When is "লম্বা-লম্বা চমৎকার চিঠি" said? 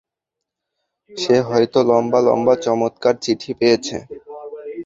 1.89-3.51